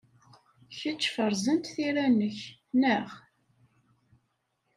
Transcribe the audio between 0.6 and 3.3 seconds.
Kečč feṛzent tira-nnek, naɣ?